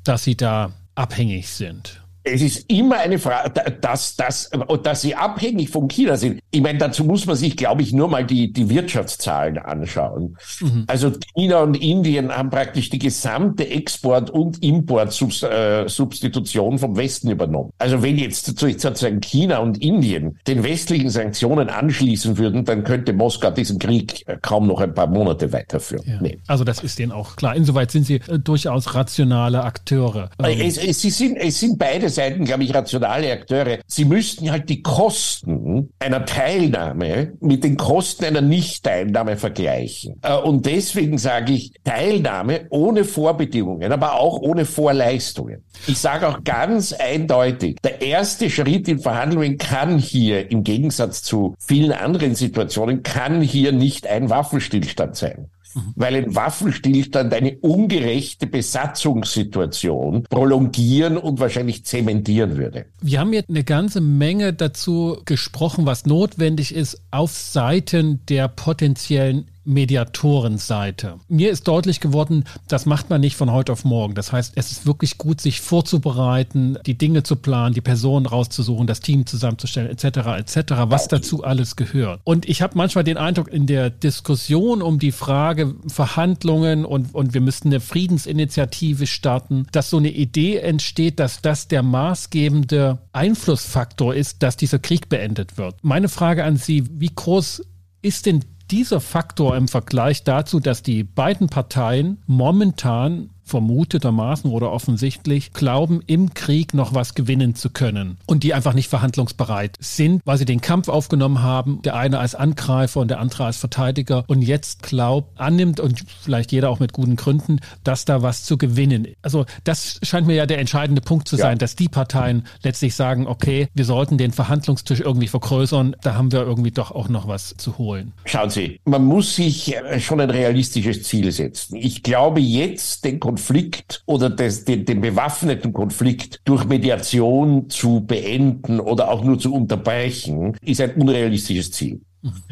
[0.04, 2.02] dass sie da abhängig sind.
[2.32, 4.50] Es ist immer eine Frage, dass, dass,
[4.84, 6.40] dass sie abhängig von China sind.
[6.52, 10.38] Ich meine, dazu muss man sich, glaube ich, nur mal die, die Wirtschaftszahlen anschauen.
[10.60, 10.84] Mhm.
[10.88, 17.72] Also China und Indien haben praktisch die gesamte Export- und Importsubstitution vom Westen übernommen.
[17.78, 23.52] Also wenn jetzt sozusagen China und Indien den westlichen Sanktionen anschließen würden, dann könnte Moskau
[23.52, 26.04] diesen Krieg kaum noch ein paar Monate weiterführen.
[26.06, 26.22] Ja.
[26.22, 26.40] Nee.
[26.48, 27.56] Also das ist denen auch klar.
[27.56, 30.30] Insoweit sind sie äh, durchaus rationale Akteure.
[30.44, 30.60] Ähm.
[30.60, 33.78] Es, es, sie sind, es sind beide Seiten, glaube ich, rationale Akteure.
[33.86, 40.20] Sie müssten halt die Kosten einer Teilnahme mit den Kosten einer Nicht-Teilnahme vergleichen.
[40.24, 45.64] Äh, und deswegen sage ich Teilnahme ohne Vorbedingungen, aber auch ohne Vorleistungen.
[45.86, 51.56] Ich sage auch ganz eindeutig, der erste Schritt in Verhandlungen kann hier, im Gegensatz zu
[51.60, 55.50] vielen anderen Situationen, kann hier nicht ein Waffenstillstand sein
[55.96, 62.86] weil ein Waffenstillstand eine ungerechte Besatzungssituation prolongieren und wahrscheinlich zementieren würde.
[63.02, 69.50] Wir haben jetzt eine ganze Menge dazu gesprochen, was notwendig ist auf Seiten der potenziellen
[69.68, 71.20] Mediatorenseite.
[71.28, 74.16] Mir ist deutlich geworden, das macht man nicht von heute auf morgen.
[74.16, 78.88] Das heißt, es ist wirklich gut, sich vorzubereiten, die Dinge zu planen, die Personen rauszusuchen,
[78.88, 80.06] das Team zusammenzustellen, etc.,
[80.38, 82.22] etc., was dazu alles gehört.
[82.24, 87.34] Und ich habe manchmal den Eindruck, in der Diskussion um die Frage Verhandlungen und, und
[87.34, 94.16] wir müssten eine Friedensinitiative starten, dass so eine Idee entsteht, dass das der maßgebende Einflussfaktor
[94.16, 95.76] ist, dass dieser Krieg beendet wird.
[95.84, 97.64] Meine Frage an Sie, wie groß
[98.02, 105.54] ist denn dieser Faktor im Vergleich dazu, dass die beiden Parteien momentan vermutetermaßen oder offensichtlich
[105.54, 110.38] glauben, im Krieg noch was gewinnen zu können und die einfach nicht verhandlungsbereit sind, weil
[110.38, 114.42] sie den Kampf aufgenommen haben, der eine als Angreifer und der andere als Verteidiger und
[114.42, 119.08] jetzt glaubt, annimmt und vielleicht jeder auch mit guten Gründen, dass da was zu gewinnen.
[119.22, 121.56] Also das scheint mir ja der entscheidende Punkt zu sein, ja.
[121.56, 126.42] dass die Parteien letztlich sagen, okay, wir sollten den Verhandlungstisch irgendwie vergrößern, da haben wir
[126.42, 128.14] irgendwie doch auch noch was zu holen.
[128.26, 131.76] Schauen Sie, man muss sich schon ein realistisches Ziel setzen.
[131.78, 138.02] Ich glaube jetzt den Konflikt Konflikt oder des, den, den bewaffneten Konflikt durch Mediation zu
[138.02, 142.02] beenden oder auch nur zu unterbrechen, ist ein unrealistisches Ziel.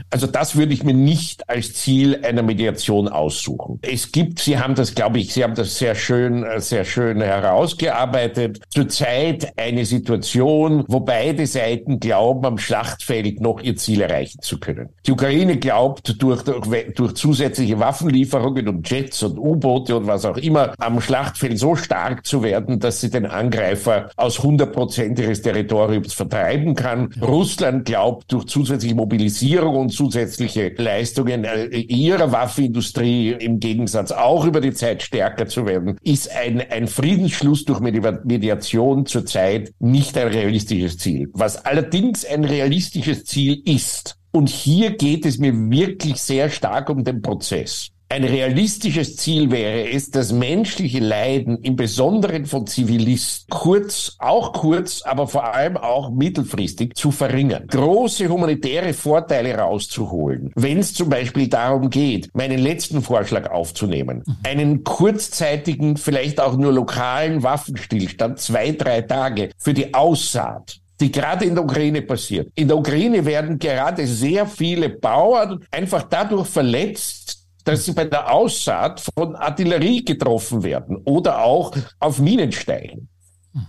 [0.09, 3.79] Also das würde ich mir nicht als Ziel einer Mediation aussuchen.
[3.81, 7.21] Es gibt, Sie haben das, glaube ich, Sie haben das sehr schön, äh, sehr schön
[7.21, 14.59] herausgearbeitet, zurzeit eine Situation, wo beide Seiten glauben, am Schlachtfeld noch ihr Ziel erreichen zu
[14.59, 14.89] können.
[15.05, 20.37] Die Ukraine glaubt, durch, durch, durch zusätzliche Waffenlieferungen und Jets und U-Boote und was auch
[20.37, 25.41] immer am Schlachtfeld so stark zu werden, dass sie den Angreifer aus 100 Prozent ihres
[25.41, 27.13] Territoriums vertreiben kann.
[27.21, 34.45] Russland glaubt, durch zusätzliche Mobilisierung Finanzierung und zusätzliche Leistungen äh, ihrer Waffenindustrie im Gegensatz auch
[34.45, 40.27] über die Zeit stärker zu werden, ist ein, ein Friedensschluss durch Mediation zurzeit nicht ein
[40.27, 41.29] realistisches Ziel.
[41.33, 47.05] Was allerdings ein realistisches Ziel ist, und hier geht es mir wirklich sehr stark um
[47.05, 47.91] den Prozess.
[48.15, 55.01] Ein realistisches Ziel wäre es, das menschliche Leiden im Besonderen von Zivilisten kurz, auch kurz,
[55.01, 57.67] aber vor allem auch mittelfristig zu verringern.
[57.67, 60.53] Große humanitäre Vorteile rauszuholen.
[60.55, 64.37] Wenn es zum Beispiel darum geht, meinen letzten Vorschlag aufzunehmen, mhm.
[64.43, 71.45] einen kurzzeitigen, vielleicht auch nur lokalen Waffenstillstand, zwei, drei Tage für die Aussaat die gerade
[71.45, 72.49] in der Ukraine passiert.
[72.55, 77.34] In der Ukraine werden gerade sehr viele Bauern einfach dadurch verletzt,
[77.65, 83.09] dass sie bei der Aussaat von Artillerie getroffen werden oder auch auf Minen steigen.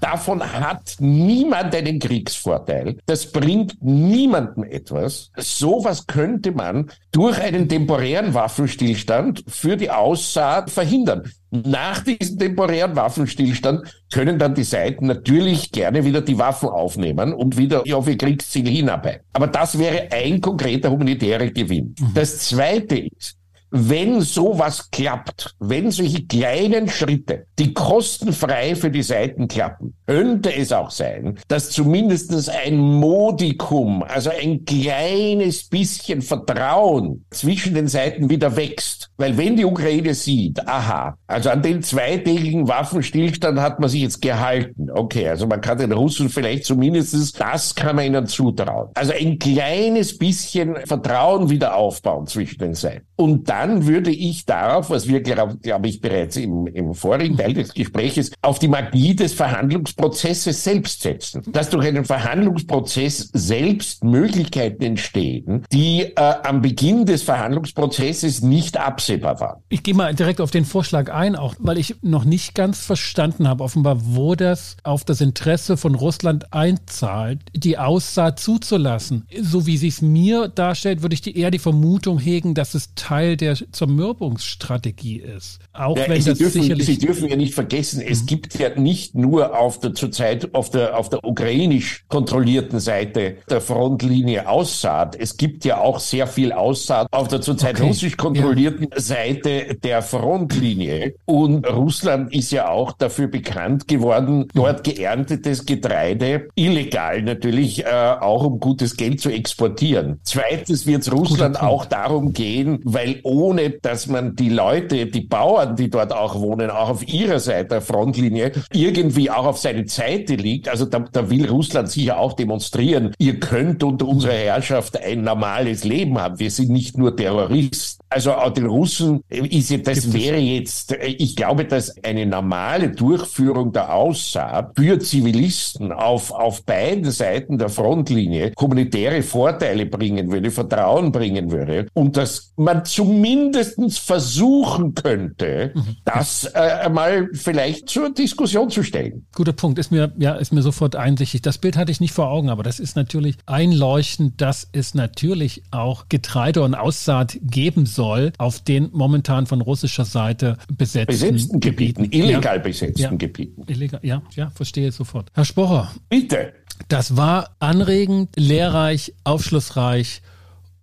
[0.00, 2.98] Davon hat niemand einen Kriegsvorteil.
[3.06, 5.30] Das bringt niemandem etwas.
[5.36, 11.30] Sowas könnte man durch einen temporären Waffenstillstand für die Aussaat verhindern.
[11.52, 17.56] Nach diesem temporären Waffenstillstand können dann die Seiten natürlich gerne wieder die Waffen aufnehmen und
[17.56, 19.24] wieder auf ihr Kriegsziel hinarbeiten.
[19.32, 21.94] Aber das wäre ein konkreter humanitärer Gewinn.
[21.98, 22.10] Mhm.
[22.12, 23.36] Das zweite ist,
[23.76, 30.72] wenn sowas klappt, wenn solche kleinen Schritte, die kostenfrei für die Seiten klappen, könnte es
[30.72, 38.56] auch sein, dass zumindest ein Modikum, also ein kleines bisschen Vertrauen zwischen den Seiten wieder
[38.56, 39.10] wächst.
[39.16, 44.20] Weil wenn die Ukraine sieht, aha, also an den zweitägigen Waffenstillstand hat man sich jetzt
[44.22, 44.90] gehalten.
[44.90, 48.90] Okay, also man kann den Russen vielleicht zumindest das kann man ihnen zutrauen.
[48.94, 53.06] Also ein kleines bisschen Vertrauen wieder aufbauen zwischen den Seiten.
[53.16, 57.54] Und dann würde ich darauf, was wir, glaube glaub ich, bereits im, im vorigen Teil
[57.54, 64.04] des Gespräches, auf die Magie des Verhandlungs Verhandlungsprozesse selbst setzen, dass durch einen Verhandlungsprozess selbst
[64.04, 69.62] Möglichkeiten entstehen, die äh, am Beginn des Verhandlungsprozesses nicht absehbar waren.
[69.68, 73.48] Ich gehe mal direkt auf den Vorschlag ein, auch weil ich noch nicht ganz verstanden
[73.48, 79.26] habe, offenbar, wo das auf das Interesse von Russland einzahlt, die Aussaat zuzulassen.
[79.40, 82.94] So wie sie es mir darstellt, würde ich die, eher die Vermutung hegen, dass es
[82.94, 85.58] Teil der Zermürbungsstrategie ist.
[85.72, 86.86] Auch ja, wenn Sie das dürfen, sicherlich.
[86.86, 88.26] Sie dürfen ja nicht vergessen, es mhm.
[88.26, 93.60] gibt ja nicht nur auf der zurzeit auf der auf der ukrainisch kontrollierten Seite der
[93.60, 95.16] Frontlinie Aussaat.
[95.16, 97.88] Es gibt ja auch sehr viel Aussaat auf der zurzeit okay.
[97.88, 99.00] russisch kontrollierten ja.
[99.00, 101.14] Seite der Frontlinie.
[101.24, 107.88] Und Russland ist ja auch dafür bekannt geworden, dort geerntetes Getreide illegal natürlich äh,
[108.20, 110.20] auch um gutes Geld zu exportieren.
[110.22, 115.76] Zweitens wird es Russland auch darum gehen, weil ohne dass man die Leute, die Bauern,
[115.76, 120.36] die dort auch wohnen, auch auf ihrer Seite der Frontlinie irgendwie auch auf seine Seite
[120.36, 125.22] liegt, also da, da will Russland sicher auch demonstrieren, ihr könnt unter unserer Herrschaft ein
[125.22, 126.38] normales Leben haben.
[126.38, 128.02] Wir sind nicht nur Terroristen.
[128.08, 133.72] Also auch den Russen ist ja, das wäre jetzt, ich glaube, dass eine normale Durchführung
[133.72, 141.12] der Aussaat für Zivilisten auf, auf beiden Seiten der Frontlinie humanitäre Vorteile bringen würde, Vertrauen
[141.12, 142.84] bringen würde und dass man
[143.26, 145.96] zumindestens versuchen könnte, mhm.
[146.04, 149.26] das äh, mal vielleicht zur Diskussion zu stellen.
[149.34, 151.42] Guter Punkt, ist mir, ja, ist mir sofort einsichtig.
[151.42, 155.62] Das Bild hatte ich nicht vor Augen, aber das ist natürlich einleuchtend, dass es natürlich
[155.70, 161.60] auch Getreide und Aussaat geben soll soll auf den momentan von russischer Seite besetzten, besetzten
[161.60, 162.62] Gebieten, Gebieten, illegal ja.
[162.62, 163.10] besetzten ja.
[163.10, 163.64] Gebieten.
[163.66, 165.30] Illegal, ja, ja, verstehe sofort.
[165.34, 165.90] Herr Spocher.
[166.08, 166.52] Bitte.
[166.88, 170.22] Das war anregend, lehrreich, aufschlussreich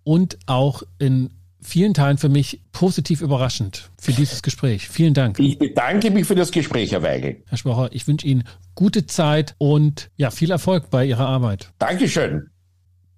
[0.02, 1.30] und auch in
[1.64, 4.88] vielen Teilen für mich positiv überraschend für dieses Gespräch.
[4.88, 5.38] Vielen Dank.
[5.38, 7.42] Ich bedanke mich für das Gespräch, Herr Weigel.
[7.48, 8.44] Herr Spocher, ich wünsche Ihnen
[8.74, 11.72] gute Zeit und ja, viel Erfolg bei Ihrer Arbeit.
[11.78, 12.50] Dankeschön.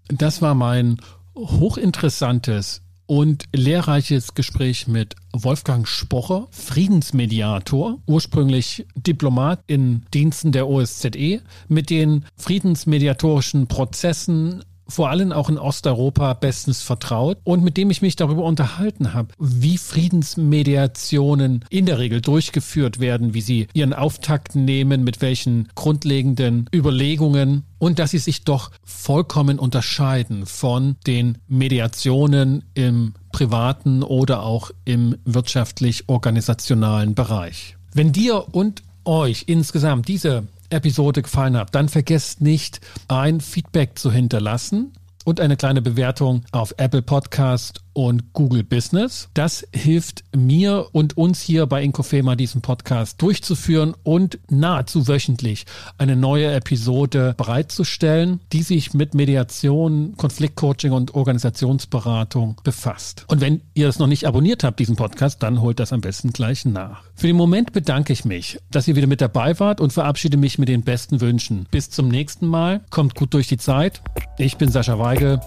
[0.08, 0.98] Das war mein
[1.34, 11.90] hochinteressantes und lehrreiches Gespräch mit Wolfgang Spocher, Friedensmediator, ursprünglich Diplomat in Diensten der OSZE, mit
[11.90, 18.16] den friedensmediatorischen Prozessen vor allem auch in Osteuropa bestens vertraut und mit dem ich mich
[18.16, 25.04] darüber unterhalten habe, wie Friedensmediationen in der Regel durchgeführt werden, wie sie ihren Auftakt nehmen,
[25.04, 33.14] mit welchen grundlegenden Überlegungen und dass sie sich doch vollkommen unterscheiden von den Mediationen im
[33.32, 37.76] privaten oder auch im wirtschaftlich-organisationalen Bereich.
[37.92, 44.10] Wenn dir und euch insgesamt diese Episode gefallen hat, dann vergesst nicht, ein Feedback zu
[44.10, 44.92] hinterlassen
[45.24, 49.30] und eine kleine Bewertung auf Apple Podcast und Google Business.
[49.32, 55.64] Das hilft mir und uns hier bei Inkofema diesen Podcast durchzuführen und nahezu wöchentlich
[55.96, 63.24] eine neue Episode bereitzustellen, die sich mit Mediation, Konfliktcoaching und Organisationsberatung befasst.
[63.28, 66.34] Und wenn ihr das noch nicht abonniert habt, diesen Podcast, dann holt das am besten
[66.34, 67.02] gleich nach.
[67.14, 70.58] Für den Moment bedanke ich mich, dass ihr wieder mit dabei wart und verabschiede mich
[70.58, 71.66] mit den besten Wünschen.
[71.70, 72.82] Bis zum nächsten Mal.
[72.90, 74.02] Kommt gut durch die Zeit.
[74.36, 75.40] Ich bin Sascha Weigel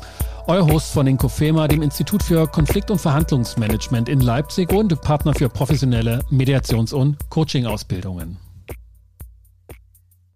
[0.50, 5.48] euer Host von Inkofema, dem Institut für Konflikt- und Verhandlungsmanagement in Leipzig und Partner für
[5.48, 8.49] professionelle Mediations- und Coaching-Ausbildungen.